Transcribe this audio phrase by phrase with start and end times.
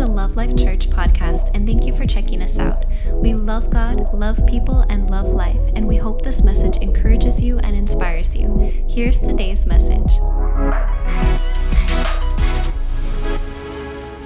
[0.00, 2.86] the Love Life Church podcast, and thank you for checking us out.
[3.12, 7.58] We love God, love people, and love life, and we hope this message encourages you
[7.58, 8.86] and inspires you.
[8.88, 10.10] Here's today's message.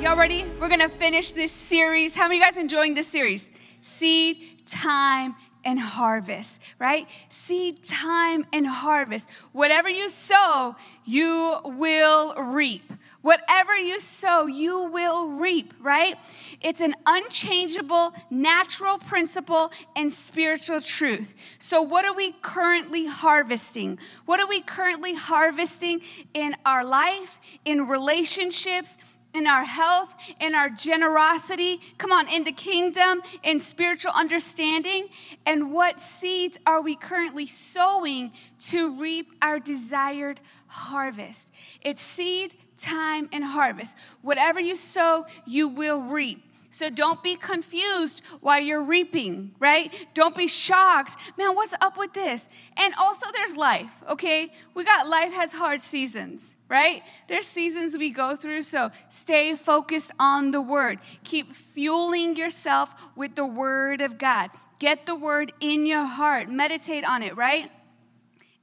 [0.01, 0.45] Y'all ready?
[0.61, 2.15] We're gonna finish this series.
[2.15, 3.51] How many of you guys enjoying this series?
[3.81, 5.35] Seed, time,
[5.65, 7.09] and harvest, right?
[7.29, 9.29] Seed time and harvest.
[9.51, 12.93] Whatever you sow, you will reap.
[13.25, 16.17] Whatever you sow, you will reap, right?
[16.61, 21.35] It's an unchangeable natural principle and spiritual truth.
[21.59, 23.99] So, what are we currently harvesting?
[24.27, 26.03] What are we currently harvesting
[26.35, 28.99] in our life, in relationships?
[29.33, 35.09] in our health, in our generosity, come on, in the kingdom, in spiritual understanding?
[35.45, 38.31] And what seeds are we currently sowing
[38.69, 41.53] to reap our desired harvest?
[41.83, 43.97] It's seed, time, and harvest.
[44.23, 46.43] Whatever you sow, you will reap.
[46.75, 49.95] So don't be confused while you're reaping, right?
[50.13, 51.17] Don't be shocked.
[51.39, 52.49] Man, what's up with this?
[52.77, 54.51] And also, there's life, okay?
[54.75, 57.05] We got life has hard seasons, right?
[57.29, 60.99] There's seasons we go through, so stay focused on the word.
[61.23, 64.51] Keep fueling yourself with the word of God.
[64.81, 67.71] Get the word in your heart, meditate on it, right?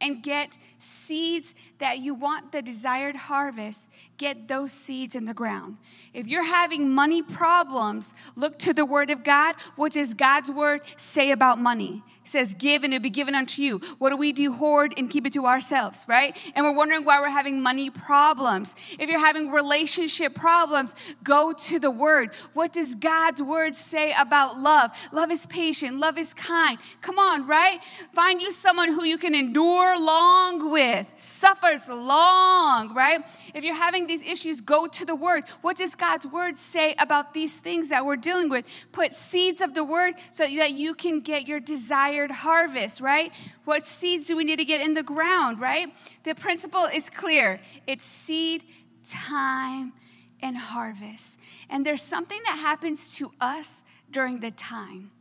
[0.02, 3.88] And get seeds that you want the desired harvest
[4.22, 5.80] get those seeds in the ground.
[6.14, 9.56] If you're having money problems, look to the word of God.
[9.76, 12.04] What does God's word say about money?
[12.24, 13.80] It says, Give and it'll be given unto you.
[13.98, 14.54] What do we do?
[14.54, 16.38] Hoard and keep it to ourselves, right?
[16.56, 18.76] And we're wondering why we're having money problems.
[19.00, 22.36] If you're having relationship problems, go to the word.
[22.54, 24.92] What does God's word say about love?
[25.12, 26.78] Love is patient, love is kind.
[27.02, 27.80] Come on, right?
[28.14, 33.22] Find you someone who you can endure long with, suffers long, right?
[33.56, 35.44] If you're having these issues, go to the Word.
[35.62, 38.68] What does God's Word say about these things that we're dealing with?
[38.91, 43.34] Put seeds of the Word so that you can get your desired harvest, right?
[43.63, 45.88] What seeds do we need to get in the ground, right?
[46.24, 48.63] The principle is clear it's seed,
[49.08, 49.94] time,
[50.41, 51.40] and harvest.
[51.69, 55.12] And there's something that happens to us during the time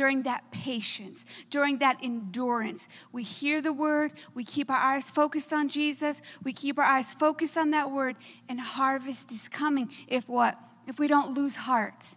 [0.00, 2.88] during that patience, during that endurance.
[3.12, 7.12] We hear the word, we keep our eyes focused on Jesus, we keep our eyes
[7.12, 8.16] focused on that word,
[8.48, 9.90] and harvest is coming.
[10.08, 10.56] If what?
[10.88, 12.14] If we don't lose heart.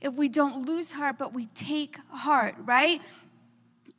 [0.00, 3.02] If we don't lose heart, but we take heart, right?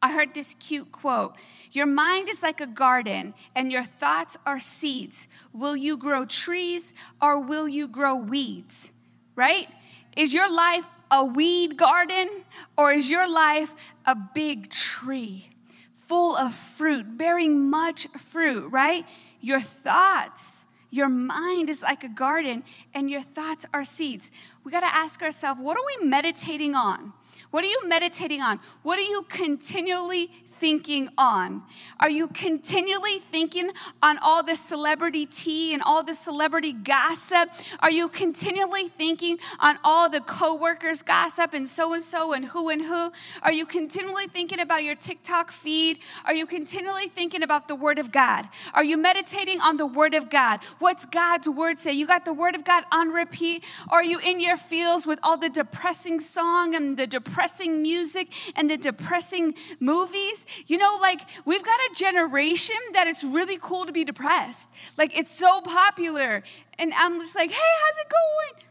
[0.02, 1.36] I heard this cute quote
[1.72, 5.28] Your mind is like a garden, and your thoughts are seeds.
[5.54, 8.90] Will you grow trees or will you grow weeds?
[9.36, 9.68] Right?
[10.16, 12.30] Is your life a weed garden
[12.78, 13.74] or is your life
[14.06, 15.50] a big tree
[15.96, 19.06] full of fruit, bearing much fruit, right?
[19.42, 22.64] Your thoughts, your mind is like a garden
[22.94, 24.32] and your thoughts are seeds.
[24.64, 27.14] We got to ask ourselves, what are we meditating on?
[27.52, 28.60] What are you meditating on?
[28.84, 31.64] What are you continually thinking on?
[32.00, 37.50] Are you continually thinking on all the celebrity tea and all the celebrity gossip?
[37.80, 42.70] Are you continually thinking on all the coworkers gossip and so and so and who
[42.70, 43.12] and who?
[43.44, 46.00] Are you continually thinking about your TikTok feed?
[46.26, 48.48] Are you continually thinking about the word of God?
[48.74, 50.60] Are you meditating on the word of God?
[50.80, 51.94] What's God's word say?
[51.94, 53.64] You got the word of God on repeat?
[53.90, 58.70] Are you in your fields with all the depressing song and the depressing music and
[58.70, 60.46] the depressing movies?
[60.66, 64.72] You know, like we've got a generation that it's really cool to be depressed.
[64.98, 66.44] Like it's so popular.
[66.80, 68.70] And I'm just like, hey, how's it going?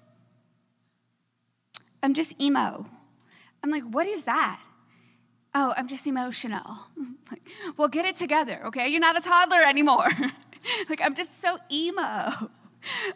[2.02, 2.86] I'm just emo.
[3.64, 4.60] I'm like, what is that?
[5.54, 6.76] Oh, I'm just emotional.
[7.76, 8.88] well, get it together, okay?
[8.88, 10.08] You're not a toddler anymore.
[10.88, 12.50] like, I'm just so emo.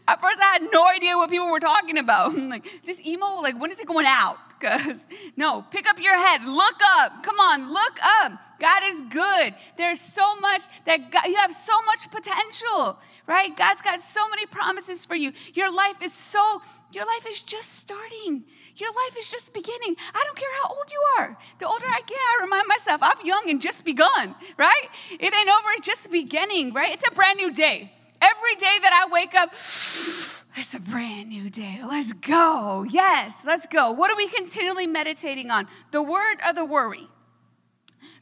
[0.09, 2.33] At first, I had no idea what people were talking about.
[2.33, 4.39] I'm like, this emo, like, when is it going out?
[4.49, 5.07] Because,
[5.37, 7.23] no, pick up your head, look up.
[7.23, 8.33] Come on, look up.
[8.61, 9.55] God is good.
[9.77, 13.57] There's so much that God, you have so much potential, right?
[13.57, 15.33] God's got so many promises for you.
[15.55, 16.61] Your life is so,
[16.93, 18.45] your life is just starting.
[18.77, 19.97] Your life is just beginning.
[20.15, 21.39] I don't care how old you are.
[21.59, 24.89] The older I get, I remind myself, I'm young and just begun, right?
[25.11, 26.93] It ain't over, it's just beginning, right?
[26.93, 27.93] It's a brand new day.
[28.21, 31.81] Every day that I wake up, it's a brand new day.
[31.83, 32.85] Let's go.
[32.89, 33.91] Yes, let's go.
[33.91, 35.67] What are we continually meditating on?
[35.93, 37.09] The word or the worry?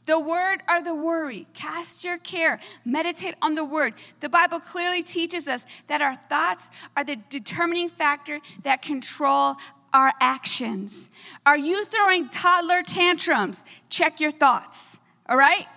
[0.05, 1.47] The word or the worry.
[1.53, 2.59] Cast your care.
[2.85, 3.93] Meditate on the word.
[4.19, 9.55] The Bible clearly teaches us that our thoughts are the determining factor that control
[9.93, 11.09] our actions.
[11.45, 13.65] Are you throwing toddler tantrums?
[13.89, 15.67] Check your thoughts All right?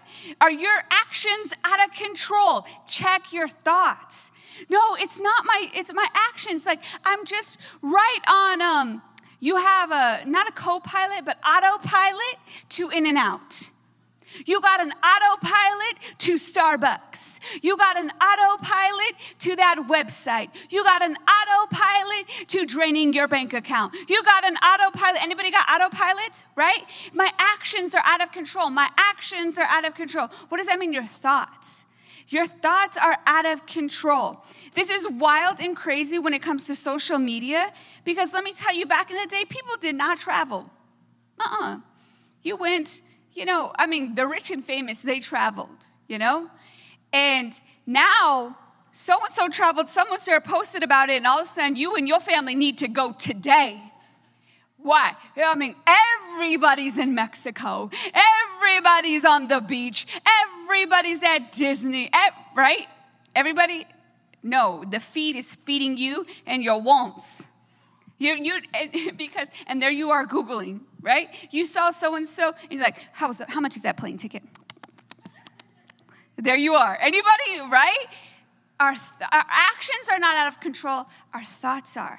[0.40, 2.66] Are your actions out of control?
[2.86, 4.30] Check your thoughts.
[4.70, 6.64] No, it's not my it's my actions.
[6.64, 9.02] Like I'm just right on um
[9.40, 12.36] you have a not a co-pilot but autopilot
[12.70, 13.70] to in and out.
[14.46, 17.40] You got an autopilot to Starbucks.
[17.62, 20.50] You got an autopilot to that website.
[20.70, 23.94] You got an autopilot to draining your bank account.
[24.08, 25.22] You got an autopilot.
[25.22, 26.44] Anybody got autopilot?
[26.56, 26.84] Right?
[27.12, 28.70] My actions are out of control.
[28.70, 30.28] My actions are out of control.
[30.48, 30.92] What does that mean?
[30.92, 31.84] Your thoughts.
[32.28, 34.44] Your thoughts are out of control.
[34.74, 37.72] This is wild and crazy when it comes to social media
[38.04, 40.70] because let me tell you, back in the day, people did not travel.
[41.38, 41.74] Uh uh-uh.
[41.74, 41.78] uh
[42.42, 43.02] You went
[43.34, 46.48] you know, I mean, the rich and famous, they traveled, you know?
[47.12, 47.52] And
[47.86, 48.56] now,
[48.92, 51.96] so and so traveled, someone started posted about it, and all of a sudden, you
[51.96, 53.82] and your family need to go today.
[54.76, 55.12] Why?
[55.36, 55.76] I mean,
[56.34, 57.90] everybody's in Mexico,
[58.58, 60.06] everybody's on the beach,
[60.64, 62.10] everybody's at Disney,
[62.54, 62.88] right?
[63.34, 63.86] Everybody,
[64.42, 67.48] no, the feed is feeding you and your wants.
[68.18, 71.28] You, you, because, and there you are Googling, right?
[71.52, 74.16] You saw so and so, and you're like, how, was how much is that plane
[74.16, 74.42] ticket?
[76.36, 76.96] There you are.
[77.00, 78.06] Anybody, right?
[78.80, 82.18] Our, th- our actions are not out of control, our thoughts are.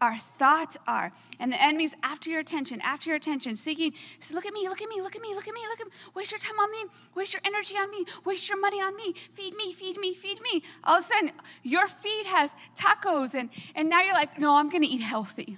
[0.00, 1.12] Our thoughts are.
[1.40, 3.94] And the enemy's after your attention, after your attention, seeking,
[4.32, 5.92] look at me, look at me, look at me, look at me, look at me.
[6.14, 6.78] Waste your time on me,
[7.14, 10.40] waste your energy on me, waste your money on me, feed me, feed me, feed
[10.42, 10.62] me.
[10.82, 11.32] All of a sudden,
[11.62, 15.56] your feed has tacos, and, and now you're like, no, I'm gonna eat healthy.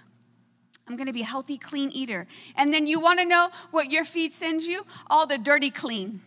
[0.88, 2.26] I'm going to be a healthy, clean eater.
[2.54, 4.86] And then you want to know what your feed sends you?
[5.08, 6.20] All the dirty clean.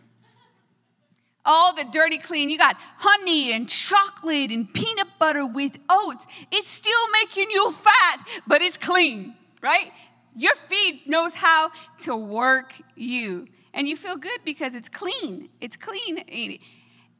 [1.44, 2.50] All the dirty clean.
[2.50, 6.26] You got honey and chocolate and peanut butter with oats.
[6.52, 9.92] It's still making you fat, but it's clean, right?
[10.36, 13.48] Your feed knows how to work you.
[13.72, 15.48] And you feel good because it's clean.
[15.60, 16.18] It's clean.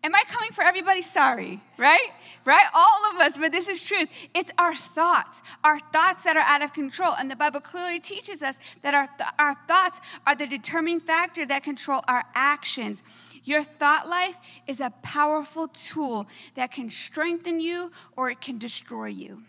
[0.02, 1.02] Am I coming for everybody?
[1.02, 2.08] Sorry, right?
[2.46, 2.64] Right?
[2.72, 4.08] All of us, but this is truth.
[4.34, 7.12] It's our thoughts, our thoughts that are out of control.
[7.18, 11.44] And the Bible clearly teaches us that our, th- our thoughts are the determining factor
[11.44, 13.02] that control our actions.
[13.44, 19.06] Your thought life is a powerful tool that can strengthen you or it can destroy
[19.06, 19.42] you.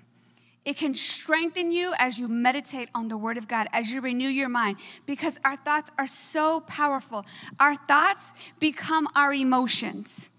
[0.63, 4.27] It can strengthen you as you meditate on the Word of God, as you renew
[4.27, 4.77] your mind,
[5.07, 7.25] because our thoughts are so powerful.
[7.59, 10.29] Our thoughts become our emotions.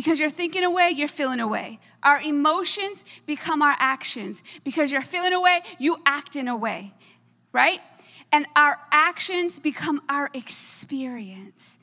[0.00, 1.78] Because you're thinking away, you're feeling away.
[2.02, 4.42] Our emotions become our actions.
[4.64, 6.94] Because you're feeling away, you act in a way,
[7.52, 7.82] right?
[8.32, 11.78] And our actions become our experience.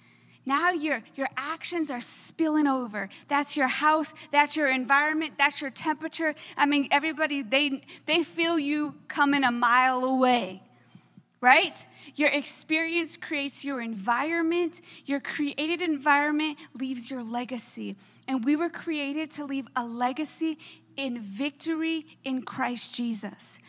[0.48, 3.08] Now your, your actions are spilling over.
[3.28, 6.34] That's your house, that's your environment, that's your temperature.
[6.58, 10.64] I mean, everybody, they, they feel you coming a mile away
[11.42, 11.86] right?
[12.16, 14.82] Your experience creates your environment.
[15.06, 17.96] Your created environment leaves your legacy.
[18.28, 20.58] And we were created to leave a legacy
[20.96, 23.60] in victory in Christ Jesus.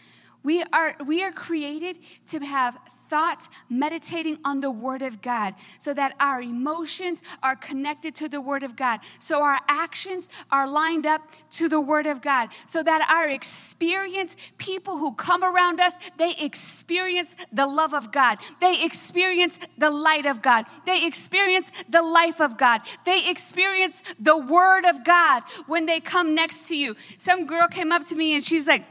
[0.43, 1.99] We are, we are created
[2.29, 8.14] to have thoughts meditating on the Word of God so that our emotions are connected
[8.16, 11.22] to the Word of God, so our actions are lined up
[11.52, 16.34] to the Word of God, so that our experience, people who come around us, they
[16.40, 22.40] experience the love of God, they experience the light of God, they experience the life
[22.40, 26.96] of God, they experience the Word of God when they come next to you.
[27.19, 28.84] Some girl came up to me and she's like,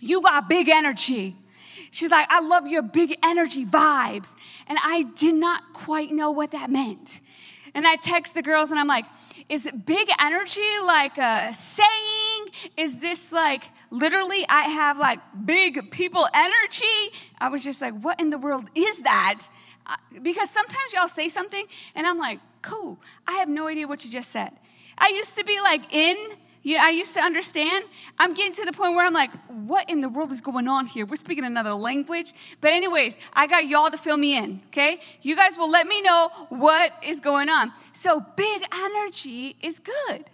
[0.00, 1.36] You got big energy.
[1.90, 4.34] She's like, I love your big energy vibes.
[4.66, 7.20] And I did not quite know what that meant.
[7.74, 9.06] And I text the girls and I'm like,
[9.48, 12.46] is big energy like a saying?
[12.76, 17.16] Is this like literally I have like big people energy?
[17.38, 19.48] I was just like, what in the world is that?
[19.86, 24.04] Uh, because sometimes y'all say something and I'm like, cool, I have no idea what
[24.04, 24.50] you just said.
[24.98, 26.16] I used to be like in
[26.64, 27.84] know, I used to understand.
[28.18, 30.86] I'm getting to the point where I'm like, what in the world is going on
[30.86, 31.06] here?
[31.06, 32.32] We're speaking another language.
[32.60, 35.00] But, anyways, I got y'all to fill me in, okay?
[35.22, 37.72] You guys will let me know what is going on.
[37.92, 40.26] So, big energy is good,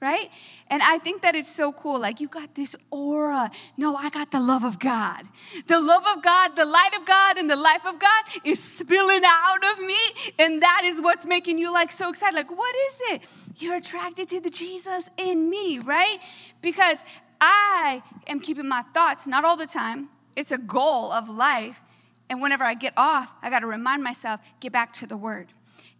[0.00, 0.30] right?
[0.68, 2.00] And I think that it's so cool.
[2.00, 3.50] Like, you got this aura.
[3.76, 5.24] No, I got the love of God.
[5.66, 9.22] The love of God, the light of God, and the life of God is spilling
[9.24, 9.98] out of me.
[10.38, 12.36] And that is what's making you like so excited.
[12.36, 13.22] Like, what is it?
[13.56, 16.18] You're attracted to the Jesus in me, right?
[16.60, 17.04] Because
[17.40, 21.82] I am keeping my thoughts, not all the time, it's a goal of life.
[22.28, 25.48] And whenever I get off, I got to remind myself, get back to the word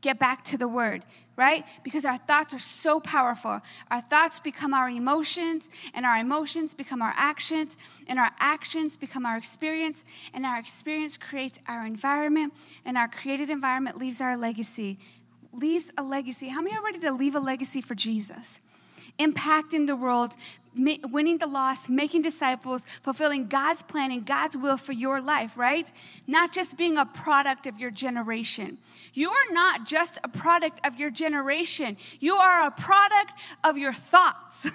[0.01, 1.05] get back to the word,
[1.37, 1.65] right?
[1.83, 3.61] Because our thoughts are so powerful.
[3.91, 7.77] Our thoughts become our emotions, and our emotions become our actions,
[8.07, 13.51] and our actions become our experience, and our experience creates our environment, and our created
[13.51, 14.99] environment leaves our legacy.
[15.53, 16.49] Leaves a legacy.
[16.49, 18.61] How many are ready to leave a legacy for Jesus?
[19.19, 20.37] Impacting the world,
[20.77, 25.91] winning the lost, making disciples, fulfilling God's plan and God's will for your life, right?
[26.27, 28.79] Not just being a product of your generation.
[29.15, 33.33] You are not just a product of your generation, you are a product
[33.65, 34.69] of your thoughts.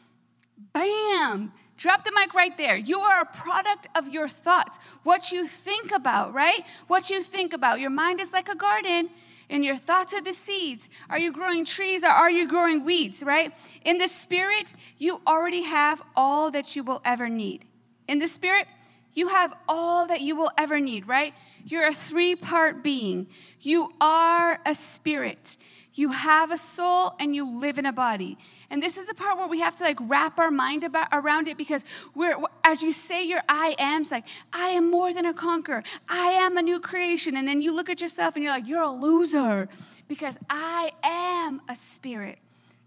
[0.72, 1.52] Bam!
[1.76, 2.76] Drop the mic right there.
[2.76, 4.78] You are a product of your thoughts.
[5.02, 6.60] What you think about, right?
[6.86, 7.80] What you think about.
[7.80, 9.10] Your mind is like a garden
[9.48, 10.90] and your thoughts are the seeds.
[11.08, 13.52] Are you growing trees or are you growing weeds, right?
[13.84, 17.64] In the spirit, you already have all that you will ever need.
[18.08, 18.66] In the spirit,
[19.16, 21.34] you have all that you will ever need, right?
[21.64, 23.26] You're a three part being.
[23.60, 25.56] You are a spirit.
[25.94, 28.36] You have a soul and you live in a body.
[28.68, 31.48] And this is the part where we have to like wrap our mind about around
[31.48, 35.32] it because we're as you say your I am's like, I am more than a
[35.32, 35.82] conqueror.
[36.10, 37.38] I am a new creation.
[37.38, 39.70] And then you look at yourself and you're like, you're a loser
[40.08, 42.38] because I am a spirit.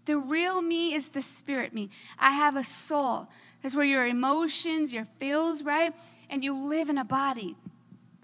[0.04, 1.90] The real me is the spirit me.
[2.20, 3.28] I have a soul.
[3.62, 5.92] That's where your emotions, your feels, right?
[6.30, 7.56] And you live in a body.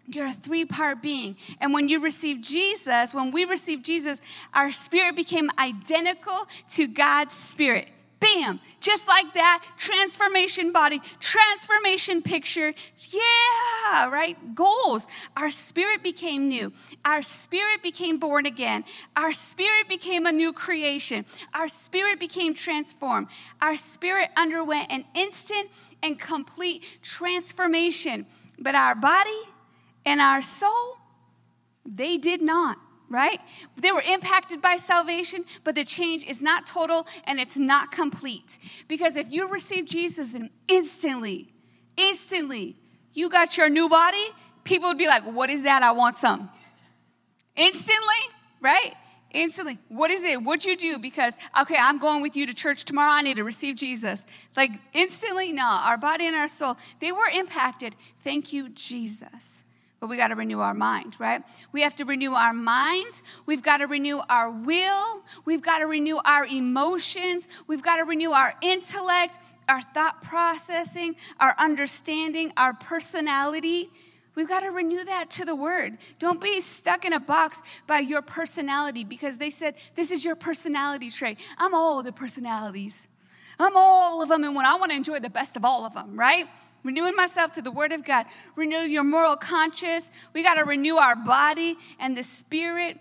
[0.06, 1.36] You're a three part being.
[1.60, 4.20] And when you receive Jesus, when we receive Jesus,
[4.54, 7.88] our spirit became identical to God's spirit.
[8.18, 8.60] Bam!
[8.80, 12.72] Just like that, transformation body, transformation picture.
[13.10, 14.54] Yeah, right?
[14.54, 15.06] Goals.
[15.36, 16.72] Our spirit became new.
[17.04, 18.84] Our spirit became born again.
[19.16, 21.26] Our spirit became a new creation.
[21.52, 23.28] Our spirit became transformed.
[23.60, 25.70] Our spirit underwent an instant
[26.02, 28.26] and complete transformation.
[28.58, 29.42] But our body,
[30.06, 30.98] and our soul,
[31.84, 33.40] they did not, right?
[33.76, 38.58] They were impacted by salvation, but the change is not total and it's not complete.
[38.88, 41.52] Because if you receive Jesus and instantly,
[41.96, 42.76] instantly,
[43.14, 44.26] you got your new body,
[44.64, 45.82] people would be like, What is that?
[45.82, 46.50] I want some.
[47.56, 48.22] Instantly,
[48.60, 48.94] right?
[49.30, 49.78] Instantly.
[49.88, 50.42] What is it?
[50.42, 50.98] What'd you do?
[50.98, 53.12] Because, okay, I'm going with you to church tomorrow.
[53.12, 54.24] I need to receive Jesus.
[54.56, 55.64] Like, instantly, no.
[55.64, 57.96] Our body and our soul, they were impacted.
[58.20, 59.64] Thank you, Jesus
[60.00, 61.42] but we got to renew our mind, right?
[61.72, 63.22] We have to renew our minds.
[63.46, 65.22] We've got to renew our will.
[65.44, 67.48] We've got to renew our emotions.
[67.66, 69.38] We've got to renew our intellect,
[69.68, 73.90] our thought processing, our understanding, our personality.
[74.34, 75.96] We've got to renew that to the word.
[76.18, 80.36] Don't be stuck in a box by your personality because they said, This is your
[80.36, 81.40] personality trait.
[81.56, 83.08] I'm all the personalities.
[83.58, 85.94] I'm all of them, and when I want to enjoy the best of all of
[85.94, 86.46] them, right?
[86.86, 88.26] Renewing myself to the Word of God.
[88.54, 90.10] Renew your moral conscience.
[90.32, 92.98] We got to renew our body and the spirit.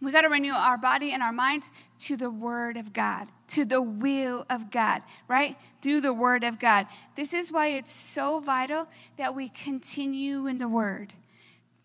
[0.00, 1.68] We got to renew our body and our minds
[2.00, 5.58] to the Word of God, to the will of God, right?
[5.82, 6.86] Through the Word of God.
[7.16, 8.86] This is why it's so vital
[9.18, 11.12] that we continue in the Word.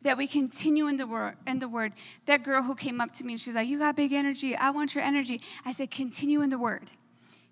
[0.01, 1.35] That we continue in the word.
[1.47, 1.93] In the word.
[2.27, 4.55] That girl who came up to me and she's like, "You got big energy.
[4.55, 6.91] I want your energy." I said, "Continue in the word.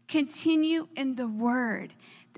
[0.07, 1.95] Continue in the word."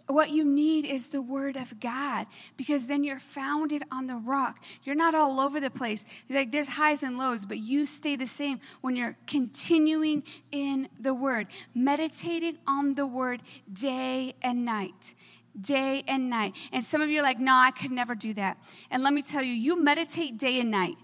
[0.08, 4.64] What you need is the word of God because then you're founded on the rock.
[4.84, 6.06] You're not all over the place.
[6.30, 11.14] Like there's highs and lows, but you stay the same when you're continuing in the
[11.14, 15.16] word, meditating on the word day and night
[15.60, 16.54] day and night.
[16.74, 18.60] And some of you are like, no, I could never do that.
[18.92, 20.98] And let me tell you, you meditate day and night.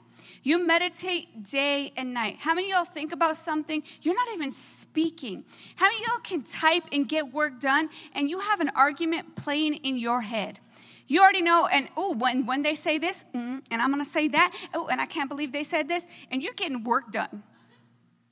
[0.44, 2.38] You meditate day and night.
[2.40, 3.84] How many of y'all think about something?
[4.02, 5.46] You're not even speaking.
[5.76, 9.36] How many of y'all can type and get work done and you have an argument
[9.36, 10.60] playing in your head?
[11.08, 14.30] You already know, and oh, when, when they say this, mm, and I'm gonna say
[14.30, 17.44] that, oh, and I can't believe they said this, and you're getting work done.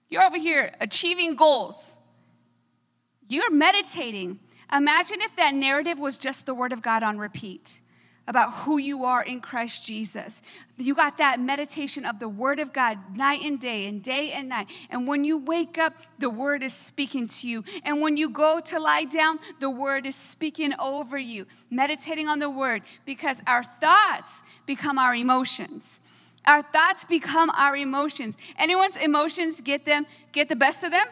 [0.09, 1.97] You're over here achieving goals.
[3.27, 4.39] You're meditating.
[4.73, 7.81] Imagine if that narrative was just the Word of God on repeat
[8.29, 10.43] about who you are in Christ Jesus.
[10.77, 14.47] You got that meditation of the Word of God night and day and day and
[14.47, 14.69] night.
[14.91, 17.63] And when you wake up, the Word is speaking to you.
[17.83, 21.47] And when you go to lie down, the Word is speaking over you.
[21.71, 25.99] Meditating on the Word because our thoughts become our emotions.
[26.45, 28.37] Our thoughts become our emotions.
[28.59, 31.07] Anyone's emotions get them get the best of them?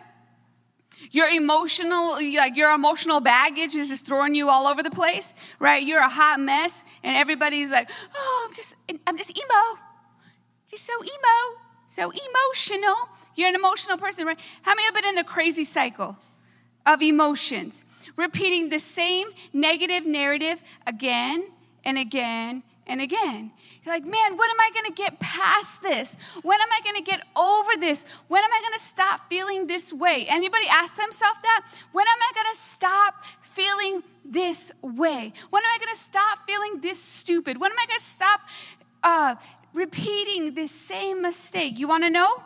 [1.12, 5.86] Your emotional, like your emotional baggage is just throwing you all over the place, right?
[5.86, 8.76] You're a hot mess, and everybody's like, "Oh, I'm just,
[9.06, 9.80] I'm just emo,
[10.70, 12.96] just so emo, so emotional."
[13.36, 14.40] You're an emotional person, right?
[14.64, 16.18] How many have been in the crazy cycle
[16.88, 17.86] of emotions,
[18.16, 21.52] repeating the same negative narrative again
[21.84, 23.52] and again and again.
[23.88, 26.18] You're like, man, when am I gonna get past this?
[26.42, 28.06] When am I gonna get over this?
[28.28, 30.26] When am I gonna stop feeling this way?
[30.28, 31.66] Anybody ask themselves that?
[31.94, 35.32] When am I gonna stop feeling this way?
[35.52, 37.62] When am I gonna stop feeling this stupid?
[37.62, 38.42] When am I gonna stop
[39.04, 39.36] uh,
[39.74, 41.80] repeating this same mistake?
[41.80, 42.44] You wanna know?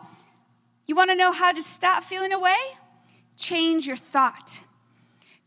[0.86, 2.60] You wanna know how to stop feeling away?
[3.36, 4.62] Change your thought.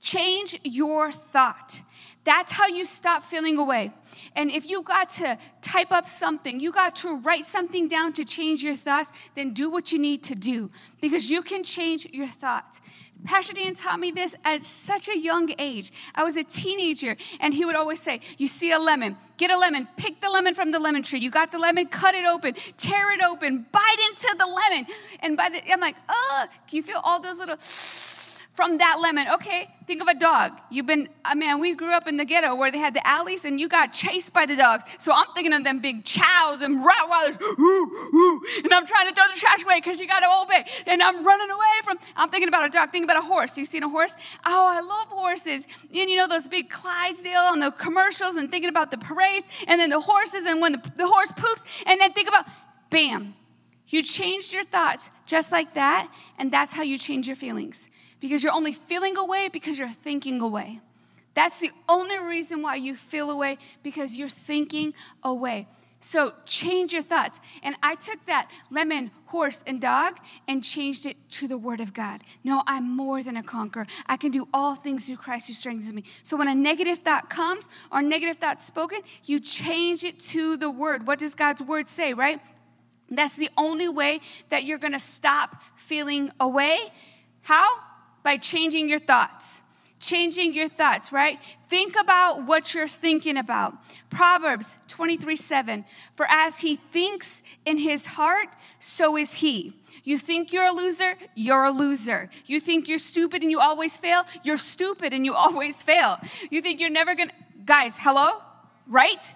[0.01, 1.83] Change your thought.
[2.25, 3.93] That's how you stop feeling away.
[4.35, 8.25] And if you got to type up something, you got to write something down to
[8.25, 12.27] change your thoughts, then do what you need to do because you can change your
[12.27, 12.81] thoughts.
[13.25, 15.93] Pastor Dan taught me this at such a young age.
[16.15, 19.59] I was a teenager, and he would always say, You see a lemon, get a
[19.59, 21.21] lemon, pick the lemon from the lemon tree.
[21.21, 24.87] You got the lemon, cut it open, tear it open, bite into the lemon.
[25.21, 27.57] And by the, I'm like, Ugh, can you feel all those little
[28.55, 29.27] from that lemon.
[29.35, 30.53] Okay, think of a dog.
[30.71, 33.07] You've been, uh, I mean, we grew up in the ghetto where they had the
[33.07, 34.85] alleys and you got chased by the dogs.
[34.99, 37.37] So I'm thinking of them big chows and Rottweilers,
[38.65, 40.65] and I'm trying to throw the trash away because you got to obey.
[40.87, 43.59] And I'm running away from, I'm thinking about a dog, thinking about a horse.
[43.59, 44.15] You seen a horse?
[44.47, 45.67] Oh, I love horses.
[45.93, 49.81] And you know those big Clydesdale on the commercials and thinking about the parades and
[49.81, 52.47] then the horses and when the, the horse poops and then think about,
[52.91, 53.35] bam.
[53.87, 58.43] You changed your thoughts just like that, and that's how you change your feelings because
[58.43, 60.81] you're only feeling away because you're thinking away.
[61.35, 65.67] That's the only reason why you feel away because you're thinking away.
[66.05, 67.41] So change your thoughts.
[67.63, 71.95] And I took that lemon, horse, and dog and changed it to the word of
[71.95, 72.21] God.
[72.45, 73.87] No, I'm more than a conqueror.
[74.07, 76.05] I can do all things through Christ who strengthens me.
[76.23, 80.69] So when a negative thought comes or negative thought spoken, you change it to the
[80.71, 81.07] word.
[81.07, 82.39] What does God's word say, right?
[83.09, 86.79] That's the only way that you're gonna stop feeling away.
[87.41, 87.67] How?
[88.25, 89.61] By changing your thoughts.
[90.01, 91.39] Changing your thoughts, right?
[91.71, 93.75] Think about what you're thinking about.
[94.11, 95.85] Proverbs 23 7.
[96.15, 99.73] For as he thinks in his heart, so is he.
[100.03, 102.29] You think you're a loser, you're a loser.
[102.45, 106.19] You think you're stupid and you always fail, you're stupid and you always fail.
[106.51, 107.33] You think you're never gonna,
[107.65, 108.43] guys, hello?
[108.87, 109.35] Right?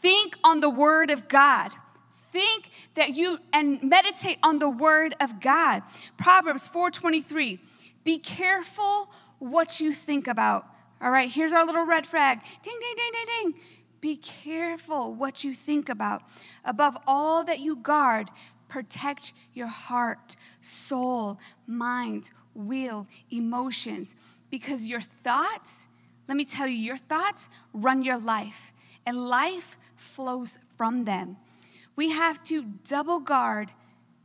[0.00, 1.72] Think on the word of God
[2.32, 5.82] think that you and meditate on the word of God.
[6.16, 7.58] Proverbs 4:23
[8.04, 10.66] be careful what you think about.
[11.00, 12.40] All right, here's our little red flag.
[12.62, 13.62] Ding, ding, ding, ding, ding.
[14.00, 16.22] Be careful what you think about.
[16.64, 18.30] Above all that you guard,
[18.68, 24.14] protect your heart, soul, mind, will, emotions.
[24.50, 25.88] Because your thoughts,
[26.28, 28.72] let me tell you, your thoughts run your life,
[29.06, 31.36] and life flows from them.
[31.96, 33.70] We have to double guard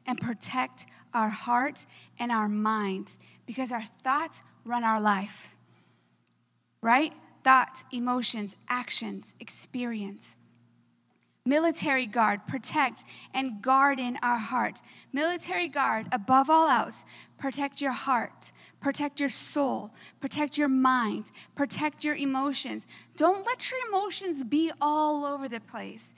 [0.06, 1.86] and protect our heart
[2.20, 5.56] and our mind because our thoughts run our life,
[6.82, 7.14] right?
[7.44, 10.36] Thoughts, emotions, actions, experience.
[11.48, 14.82] Military guard, protect and guard in our heart.
[15.14, 17.06] Military guard, above all else,
[17.38, 22.88] protect your heart, protect your soul, protect your mind, protect your emotions.
[23.16, 26.16] Don't let your emotions be all over the place.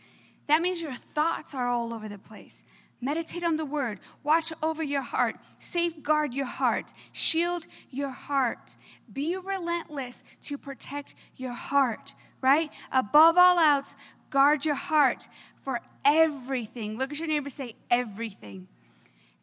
[0.48, 2.64] That means your thoughts are all over the place.
[3.00, 4.00] Meditate on the word.
[4.24, 5.36] Watch over your heart.
[5.60, 6.94] Safeguard your heart.
[7.12, 8.76] Shield your heart.
[9.12, 12.72] Be relentless to protect your heart, right?
[12.92, 13.96] Above all else,
[14.30, 15.28] guard your heart
[15.62, 16.98] for everything.
[16.98, 18.68] Look at your neighbor, say everything.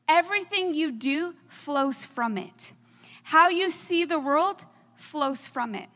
[0.08, 2.72] Everything you do flows from it.
[3.24, 5.88] How you see the world flows from it.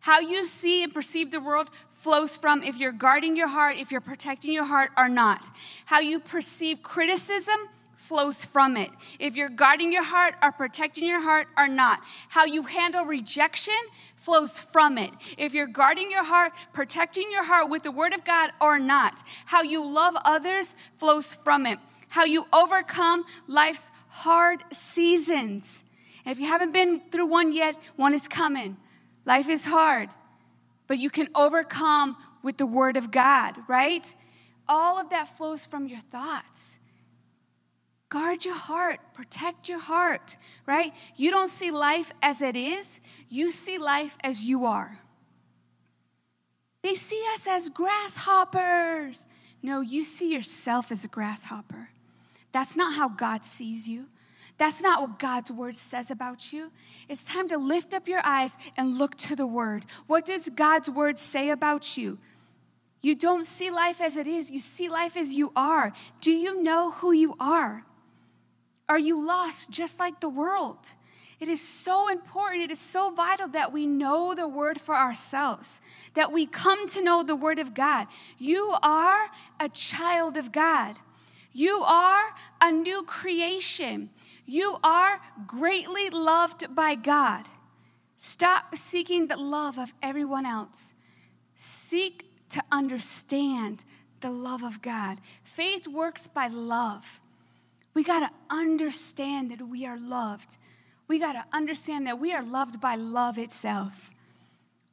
[0.00, 1.70] How you see and perceive the world
[2.02, 5.48] flows from if you're guarding your heart, if you're protecting your heart or not.
[5.84, 8.90] How you perceive criticism flows from it.
[9.20, 12.00] If you're guarding your heart or protecting your heart or not.
[12.28, 13.80] How you handle rejection
[14.16, 15.12] flows from it.
[15.38, 19.22] If you're guarding your heart, protecting your heart with the word of God or not.
[19.46, 21.78] How you love others flows from it.
[22.08, 25.84] How you overcome life's hard seasons.
[26.24, 28.76] And if you haven't been through one yet, one is coming.
[29.24, 30.08] Life is hard,
[30.92, 34.14] but you can overcome with the Word of God, right?
[34.68, 36.78] All of that flows from your thoughts.
[38.10, 40.94] Guard your heart, protect your heart, right?
[41.16, 43.00] You don't see life as it is,
[43.30, 44.98] you see life as you are.
[46.82, 49.26] They see us as grasshoppers.
[49.62, 51.88] No, you see yourself as a grasshopper.
[52.52, 54.08] That's not how God sees you.
[54.58, 56.70] That's not what God's word says about you.
[57.08, 59.86] It's time to lift up your eyes and look to the word.
[60.06, 62.18] What does God's word say about you?
[63.00, 65.92] You don't see life as it is, you see life as you are.
[66.20, 67.84] Do you know who you are?
[68.88, 70.92] Are you lost just like the world?
[71.40, 75.80] It is so important, it is so vital that we know the word for ourselves,
[76.14, 78.06] that we come to know the word of God.
[78.38, 80.96] You are a child of God.
[81.52, 84.10] You are a new creation.
[84.46, 87.46] You are greatly loved by God.
[88.16, 90.94] Stop seeking the love of everyone else.
[91.56, 93.84] Seek to understand
[94.20, 95.18] the love of God.
[95.42, 97.20] Faith works by love.
[97.94, 100.56] We got to understand that we are loved.
[101.08, 104.11] We got to understand that we are loved by love itself.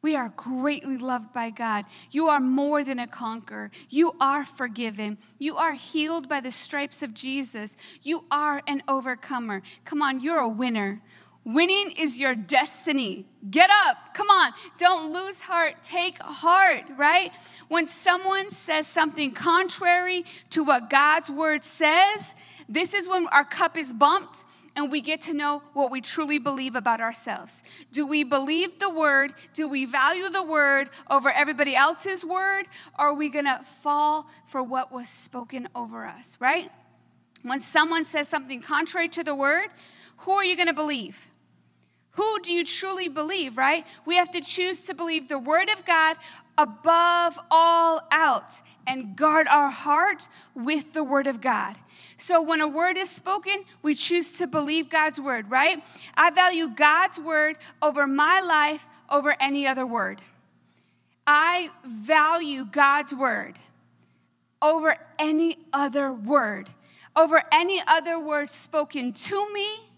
[0.01, 1.85] We are greatly loved by God.
[2.11, 3.71] You are more than a conqueror.
[3.89, 5.17] You are forgiven.
[5.37, 7.75] You are healed by the stripes of Jesus.
[8.01, 9.61] You are an overcomer.
[9.83, 11.01] Come on, you're a winner.
[11.45, 13.25] Winning is your destiny.
[13.49, 14.13] Get up.
[14.13, 14.51] Come on.
[14.77, 15.81] Don't lose heart.
[15.81, 17.31] Take heart, right?
[17.69, 22.35] When someone says something contrary to what God's word says,
[22.67, 24.43] this is when our cup is bumped
[24.79, 27.63] and we get to know what we truly believe about ourselves.
[27.91, 29.33] Do we believe the word?
[29.53, 32.63] Do we value the word over everybody else's word?
[32.97, 36.71] Or are we going to fall for what was spoken over us, right?
[37.43, 39.67] When someone says something contrary to the word,
[40.19, 41.27] who are you going to believe?
[42.11, 43.85] Who do you truly believe, right?
[44.05, 46.17] We have to choose to believe the Word of God
[46.59, 51.77] above all else and guard our heart with the Word of God.
[52.17, 55.81] So when a word is spoken, we choose to believe God's Word, right?
[56.15, 60.21] I value God's Word over my life, over any other word.
[61.25, 63.55] I value God's Word
[64.61, 66.69] over any other word,
[67.15, 69.89] over any other word spoken to me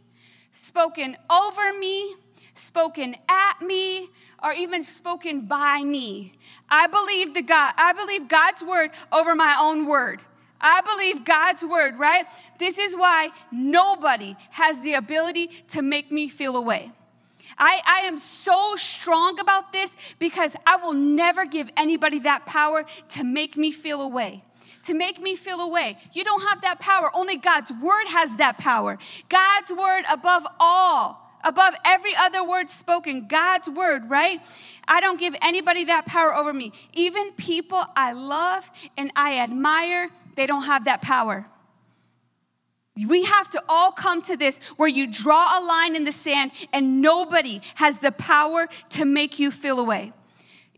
[0.52, 2.16] spoken over me,
[2.54, 4.10] spoken at me,
[4.44, 6.34] or even spoken by me.
[6.70, 10.22] I believe the God, I believe God's word over my own word.
[10.60, 12.26] I believe God's word, right?
[12.60, 16.92] This is why nobody has the ability to make me feel away.
[17.58, 22.86] I, I am so strong about this because I will never give anybody that power
[23.10, 24.44] to make me feel away
[24.84, 25.96] to make me feel away.
[26.14, 27.12] You don't have that power.
[27.14, 28.98] Only God's word has that power.
[29.30, 34.42] God's word above all above every other word spoken, God's word, right?
[34.88, 36.72] I don't give anybody that power over me.
[36.94, 41.48] Even people I love and I admire, they don't have that power.
[43.08, 46.52] We have to all come to this where you draw a line in the sand
[46.74, 50.12] and nobody has the power to make you feel away.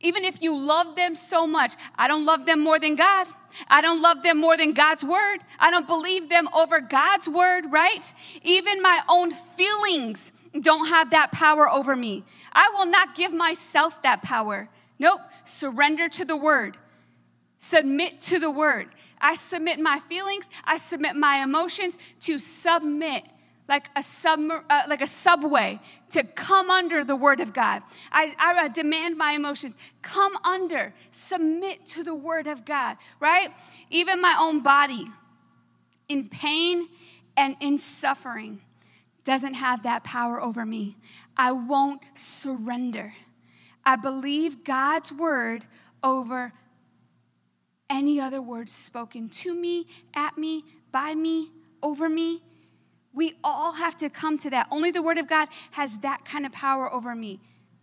[0.04, 3.26] Even if you love them so much, I don't love them more than God.
[3.70, 5.40] I don't love them more than God's word.
[5.60, 8.14] I don't believe them over God's word, right?
[8.44, 12.24] Even my own feelings don't have that power over me.
[12.52, 14.70] I will not give myself that power.
[15.00, 15.20] Nope.
[15.44, 16.78] Surrender to the word.
[17.58, 18.88] Submit to the word.
[19.20, 23.24] I submit my feelings, I submit my emotions to submit
[23.70, 24.40] like a, sub,
[24.70, 27.82] uh, like a subway to come under the word of God.
[28.12, 29.76] I, I demand my emotions.
[30.02, 33.50] Come under, submit to the word of God, right?
[33.90, 35.06] Even my own body
[36.10, 36.90] in pain
[37.38, 38.60] and in suffering
[39.24, 40.98] doesn't have that power over me.
[41.38, 43.14] I won't surrender.
[43.86, 45.66] I believe God's word
[46.04, 46.54] over
[47.90, 52.42] any other words spoken to me, at me, by me, over me
[53.14, 54.68] we all have to come to that.
[54.72, 57.40] Only the Word of God has that kind of power over me.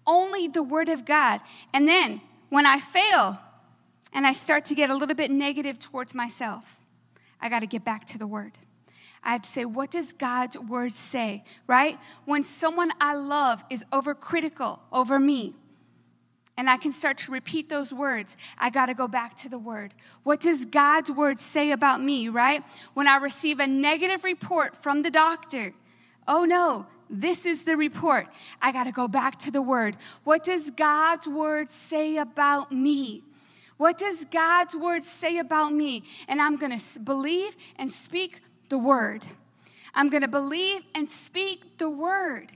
[0.06, 1.40] Only the Word of God.
[1.72, 3.38] And then when I fail
[4.12, 6.84] and I start to get a little bit negative towards myself,
[7.40, 8.52] I got to get back to the Word.
[9.22, 11.98] I have to say, what does God's Word say, right?
[12.24, 15.54] When someone I love is overcritical over me,
[16.60, 19.58] and I can start to repeat those words, I got to go back to the
[19.58, 19.94] word.
[20.24, 22.62] What does God's word say about me, right?
[22.92, 25.72] When I receive a negative report from the doctor,
[26.28, 28.26] oh no, this is the report.
[28.60, 29.96] I got to go back to the word.
[30.22, 33.22] What does God's word say about me?
[33.78, 36.02] What does God's word say about me?
[36.28, 39.22] And I'm going to believe and speak the word.
[39.94, 42.52] I'm going to believe and speak the word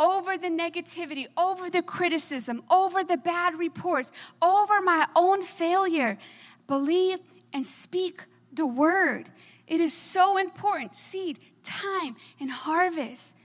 [0.00, 6.18] over the negativity, over the criticism, over the bad reports, over my own failure.
[6.66, 7.18] Believe
[7.52, 9.30] and speak the word.
[9.66, 10.94] It is so important.
[10.94, 13.36] Seed, time, and harvest.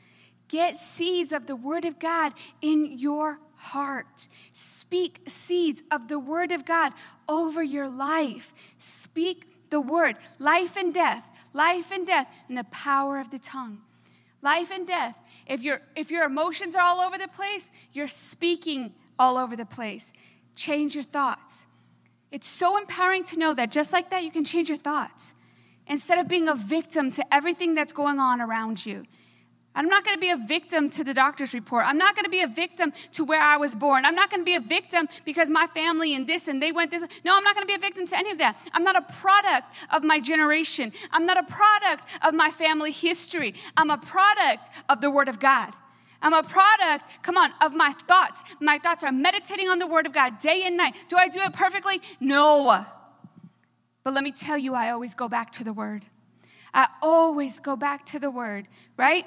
[0.48, 4.28] Get seeds of the word of God in your heart.
[4.52, 6.94] Speak seeds of the word of God
[7.28, 8.54] over your life.
[8.78, 10.16] Speak the word.
[10.40, 13.82] Life and death, life and death, and the power of the tongue.
[14.42, 15.20] Life and death.
[15.46, 19.66] If, your if your emotions are all over the place, you're speaking all over the
[19.66, 20.14] place.
[20.56, 21.66] Change your thoughts.
[22.32, 25.34] It's so empowering to know that just like that, you can change your thoughts.
[25.88, 29.06] Instead of being a victim to everything that's going on around you,
[29.76, 31.86] I'm not going to be a victim to the doctor's report.
[31.86, 34.04] I'm not going to be a victim to where I was born.
[34.04, 36.92] I'm not going to be a victim because my family and this and they went
[36.92, 37.04] this.
[37.24, 38.60] No, I'm not going to be a victim to any of that.
[38.74, 40.92] I'm not a product of my generation.
[41.12, 43.54] I'm not a product of my family history.
[43.78, 45.74] I'm a product of the Word of God.
[46.22, 48.44] I'm a product, come on, of my thoughts.
[48.60, 50.96] My thoughts are meditating on the Word of God day and night.
[51.08, 52.02] Do I do it perfectly?
[52.20, 52.86] No.
[54.04, 56.08] But let me tell you, I always go back to the Word.
[56.74, 59.26] I always go back to the Word, right?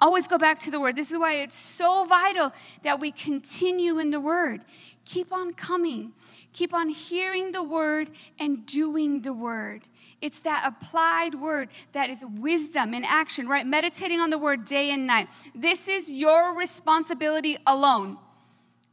[0.00, 0.96] Always go back to the Word.
[0.96, 4.62] This is why it's so vital that we continue in the Word.
[5.04, 6.12] Keep on coming.
[6.52, 9.82] Keep on hearing the Word and doing the Word.
[10.20, 13.66] It's that applied word that is wisdom in action, right?
[13.66, 15.28] Meditating on the word day and night.
[15.54, 18.18] This is your responsibility alone.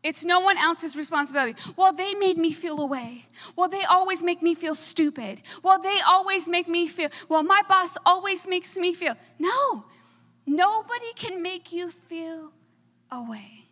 [0.03, 1.59] It's no one else's responsibility.
[1.75, 3.25] Well, they made me feel away.
[3.57, 5.41] Well, they always make me feel stupid.
[5.63, 9.15] Well, they always make me feel, well, my boss always makes me feel.
[9.37, 9.85] No,
[10.47, 12.51] nobody can make you feel
[13.11, 13.65] away.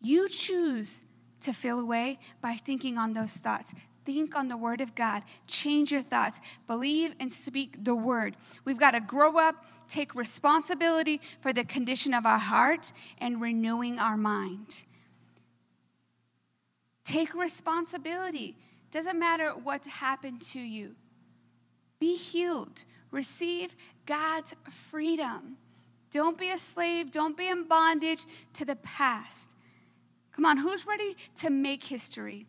[0.00, 1.02] You choose
[1.40, 3.74] to feel away by thinking on those thoughts.
[4.04, 5.22] Think on the word of God.
[5.46, 6.40] Change your thoughts.
[6.66, 8.36] Believe and speak the word.
[8.64, 13.98] We've got to grow up, take responsibility for the condition of our heart, and renewing
[13.98, 14.84] our mind.
[17.04, 18.56] Take responsibility.
[18.90, 20.94] Doesn't matter what's happened to you.
[22.00, 22.84] Be healed.
[23.10, 25.56] Receive God's freedom.
[26.10, 27.10] Don't be a slave.
[27.10, 29.50] Don't be in bondage to the past.
[30.32, 32.46] Come on, who's ready to make history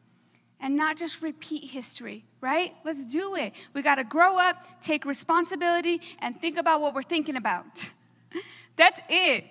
[0.60, 2.74] and not just repeat history, right?
[2.84, 3.54] Let's do it.
[3.74, 7.90] We got to grow up, take responsibility, and think about what we're thinking about.
[8.76, 9.46] That's it.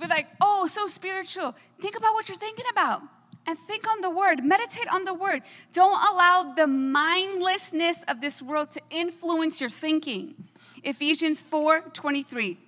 [0.00, 1.54] We're like, oh, so spiritual.
[1.80, 3.02] Think about what you're thinking about
[3.46, 5.42] and think on the word, meditate on the word.
[5.72, 10.34] Don't allow the mindlessness of this world to influence your thinking.
[10.82, 12.58] Ephesians 4 23.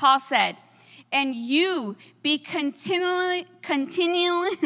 [0.00, 0.56] Paul said,
[1.12, 4.56] and you be continually, continually,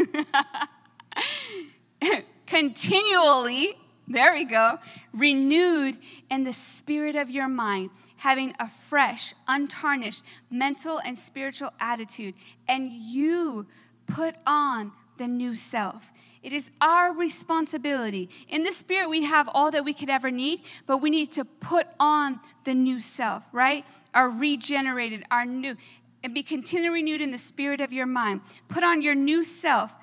[2.47, 3.75] continually,
[4.07, 4.79] there we go,
[5.13, 5.97] renewed
[6.31, 12.35] in the spirit of your mind, having a fresh, untarnished mental and spiritual attitude,
[12.69, 13.67] and you
[14.07, 16.13] put on the new self.
[16.43, 18.29] It is our responsibility.
[18.49, 21.45] In the spirit, we have all that we could ever need, but we need to
[21.45, 23.85] put on the new self, right?
[24.13, 25.77] Our regenerated, our new,
[26.23, 28.43] and be continually renewed in the spirit of your mind.
[28.69, 29.95] Put on your new self,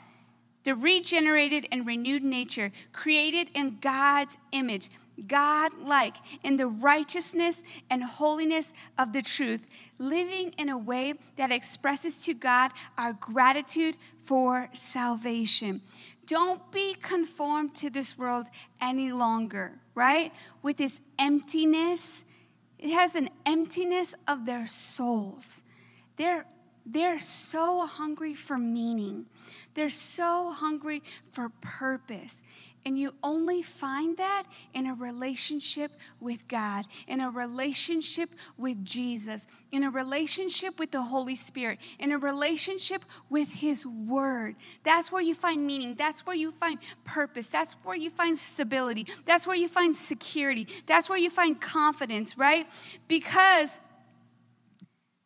[0.63, 4.89] the regenerated and renewed nature, created in God's image.
[5.27, 11.51] God like, in the righteousness and holiness of the truth, living in a way that
[11.51, 15.81] expresses to God our gratitude for salvation.
[16.25, 18.47] Don't be conformed to this world
[18.79, 20.31] any longer, right?
[20.61, 22.25] With this emptiness,
[22.79, 25.63] it has an emptiness of their souls.
[26.17, 26.45] They're
[26.85, 29.27] they're so hungry for meaning.
[29.75, 32.41] They're so hungry for purpose.
[32.83, 39.45] And you only find that in a relationship with God, in a relationship with Jesus,
[39.71, 44.55] in a relationship with the Holy Spirit, in a relationship with His Word.
[44.83, 45.93] That's where you find meaning.
[45.93, 47.47] That's where you find purpose.
[47.47, 49.05] That's where you find stability.
[49.25, 50.67] That's where you find security.
[50.87, 52.65] That's where you find confidence, right?
[53.07, 53.79] Because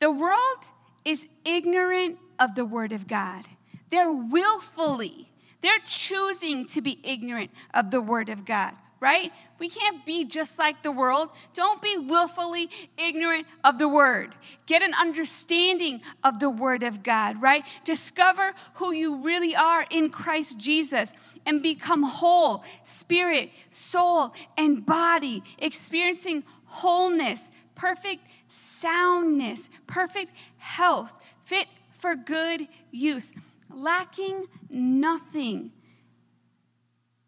[0.02, 0.65] the world
[1.06, 3.46] is ignorant of the Word of God,
[3.89, 5.30] they're willfully
[5.65, 9.32] they're choosing to be ignorant of the Word of God, right?
[9.58, 11.30] We can't be just like the world.
[11.56, 14.36] Don't be willfully ignorant of the Word.
[14.67, 17.63] Get an understanding of the Word of God, right?
[17.84, 21.13] Discover who you really are in Christ Jesus
[21.47, 32.15] and become whole, spirit, soul, and body, experiencing wholeness, perfect soundness, perfect health, fit for
[32.15, 33.34] good use
[33.76, 35.72] lacking nothing.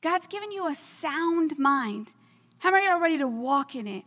[0.02, 2.10] God's given you a sound mind.
[2.60, 4.04] How many are ready to walk in it?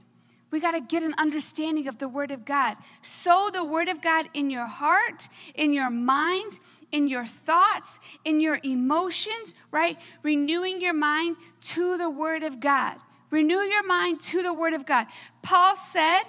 [0.50, 2.76] We got to get an understanding of the Word of God.
[3.03, 6.59] Sow the Word of God in your heart, in your mind,
[6.90, 9.96] in your thoughts, in your emotions, right?
[10.22, 12.96] Renewing your mind to the Word of God.
[13.31, 15.07] Renew your mind to the Word of God.
[15.42, 16.22] Paul said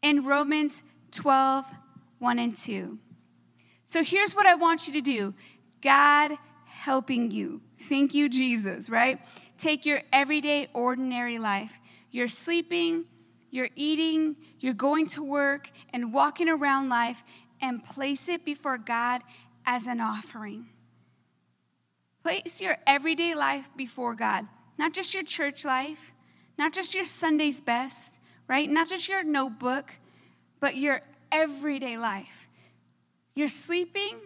[0.00, 1.66] in Romans 12,
[2.20, 2.98] 1 and 2.
[3.90, 5.34] So here's what I want you to do
[5.82, 6.30] God
[6.64, 7.60] helping you.
[7.76, 9.18] Thank you, Jesus, right?
[9.58, 11.80] Take your everyday, ordinary life.
[12.12, 13.06] You're sleeping,
[13.50, 17.24] you're eating, you're going to work, and walking around life,
[17.60, 19.22] and place it before God
[19.66, 20.66] as an offering.
[22.22, 24.46] Place your everyday life before God,
[24.78, 26.14] not just your church life,
[26.56, 28.70] not just your Sunday's best, right?
[28.70, 29.96] Not just your notebook,
[30.60, 32.49] but your everyday life.
[33.34, 34.18] You're sleeping,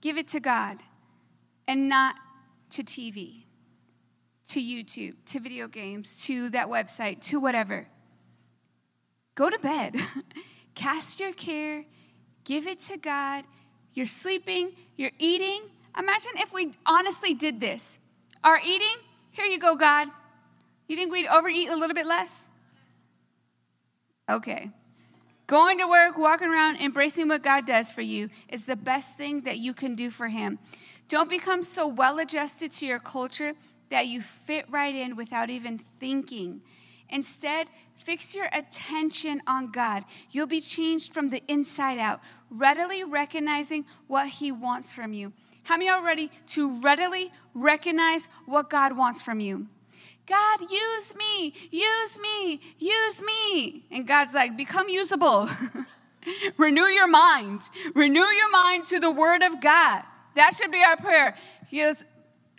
[0.00, 0.78] give it to God
[1.66, 2.16] and not
[2.70, 3.44] to TV,
[4.48, 7.86] to YouTube, to video games, to that website, to whatever.
[9.34, 9.96] Go to bed.
[10.74, 11.84] Cast your care,
[12.44, 13.44] give it to God.
[13.94, 15.62] You're sleeping, you're eating.
[15.98, 17.98] Imagine if we honestly did this.
[18.44, 18.96] Our eating,
[19.32, 20.08] here you go, God.
[20.86, 22.48] You think we'd overeat a little bit less?
[24.30, 24.70] Okay.
[25.48, 29.40] Going to work, walking around, embracing what God does for you is the best thing
[29.40, 30.58] that you can do for Him.
[31.08, 33.54] Don't become so well adjusted to your culture
[33.88, 36.60] that you fit right in without even thinking.
[37.08, 40.04] Instead, fix your attention on God.
[40.30, 45.32] You'll be changed from the inside out, readily recognizing what He wants from you.
[45.62, 49.68] How many are ready to readily recognize what God wants from you?
[50.28, 53.84] God, use me, use me, use me.
[53.90, 55.48] And God's like, become usable.
[56.58, 57.62] Renew your mind.
[57.94, 60.02] Renew your mind to the word of God.
[60.34, 61.34] That should be our prayer.
[61.68, 62.04] He goes,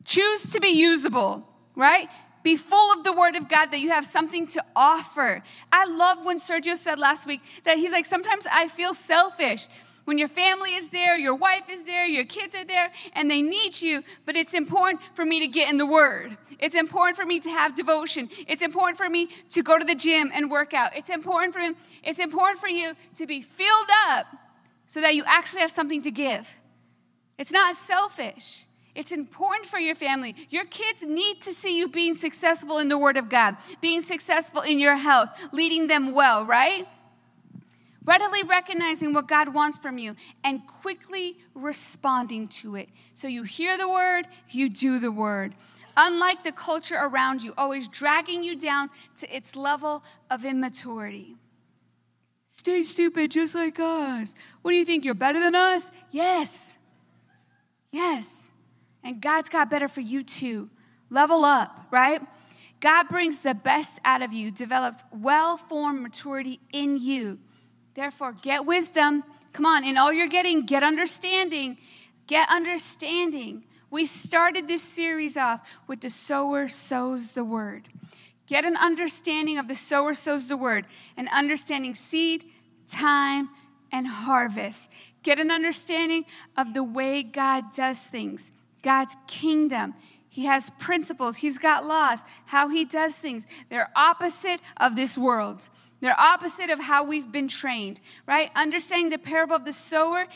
[0.04, 2.10] choose to be usable, right?
[2.42, 5.44] Be full of the word of God that you have something to offer.
[5.72, 9.68] I love when Sergio said last week that he's like, sometimes I feel selfish
[10.10, 13.44] when your family is there, your wife is there, your kids are there, and they
[13.44, 16.36] need you, but it's important for me to get in the Word.
[16.58, 18.28] It's important for me to have devotion.
[18.48, 20.98] It's important for me to go to the gym and work out.
[20.98, 21.62] It's important for
[22.04, 24.26] it's important for you to be filled up
[24.88, 26.60] so that you actually have something to give.
[27.38, 28.66] It's not selfish.
[28.96, 30.36] It's important for your family.
[30.50, 34.62] Your kids need to see you being successful in the Word of God, being successful
[34.62, 36.88] in your health, leading them well, right?
[38.10, 42.90] Readily recognizing what God wants from you and quickly responding to it.
[43.14, 45.54] So you hear the word, you do the word.
[45.96, 51.36] Unlike the culture around you, always dragging you down to its level of immaturity.
[52.50, 54.34] Stay stupid just like us.
[54.64, 55.06] What do you think?
[55.06, 55.92] You're better than us?
[56.10, 56.80] Yes.
[57.92, 58.52] Yes.
[59.04, 60.72] And God's got better for you too.
[61.12, 62.22] Level up, right?
[62.80, 67.38] God brings the best out of you, develops well formed maturity in you.
[67.94, 69.24] Therefore, get wisdom.
[69.54, 71.78] Come on, in all you're getting, get understanding.
[72.28, 73.66] Get understanding.
[73.90, 77.88] We started this series off with the sower sows the word.
[78.46, 82.46] Get an understanding of the sower sows the word, and understanding seed,
[82.88, 83.50] time,
[83.92, 84.90] and harvest.
[85.24, 86.26] Get an understanding
[86.58, 89.94] of the way God does things, God's kingdom.
[90.30, 93.46] He has principles, He's got laws, how He does things.
[93.70, 95.70] They're opposite of this world.
[96.02, 98.52] They're opposite of how we've been trained, right?
[98.56, 100.28] Understanding the parable of the sower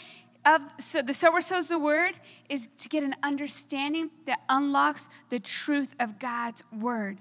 [0.45, 5.39] of so the sower sows the word is to get an understanding that unlocks the
[5.39, 7.19] truth of God's word.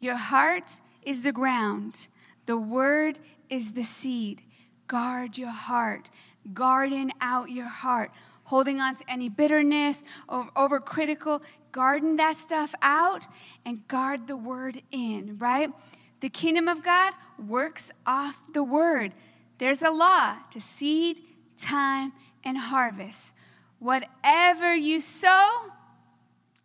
[0.00, 2.08] Your heart is the ground.
[2.46, 4.42] The word is the seed.
[4.86, 6.10] Guard your heart.
[6.52, 8.10] Garden out your heart.
[8.44, 13.28] Holding on to any bitterness or over critical, garden that stuff out
[13.64, 15.70] and guard the word in, right?
[16.20, 19.12] The kingdom of God works off the word.
[19.58, 21.20] There's a law to seed,
[21.56, 22.12] time,
[22.44, 23.34] and harvest.
[23.78, 25.70] Whatever you sow,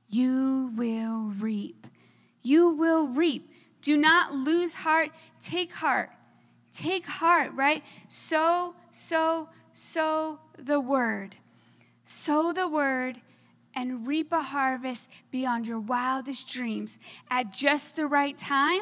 [0.09, 1.87] you will reap.
[2.41, 3.49] You will reap.
[3.81, 5.11] Do not lose heart.
[5.39, 6.11] Take heart.
[6.71, 7.83] Take heart, right?
[8.09, 11.37] Sow, sow, sow the word.
[12.03, 13.21] Sow the word
[13.73, 18.81] and reap a harvest beyond your wildest dreams at just the right time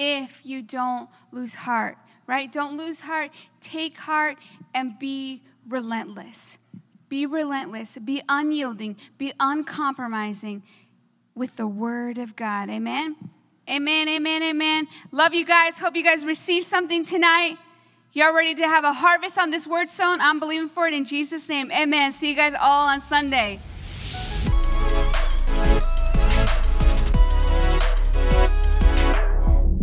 [0.00, 2.50] if you don't lose heart, right?
[2.50, 3.30] Don't lose heart.
[3.60, 4.38] Take heart
[4.74, 6.56] and be relentless.
[7.10, 7.98] Be relentless.
[7.98, 8.96] Be unyielding.
[9.18, 10.62] Be uncompromising
[11.34, 12.70] with the word of God.
[12.70, 13.14] Amen.
[13.68, 14.08] Amen.
[14.08, 14.42] Amen.
[14.42, 14.88] Amen.
[15.12, 15.78] Love you guys.
[15.78, 17.58] Hope you guys receive something tonight.
[18.12, 20.20] Y'all ready to have a harvest on this word sown?
[20.20, 21.70] I'm believing for it in Jesus' name.
[21.70, 22.12] Amen.
[22.12, 23.60] See you guys all on Sunday.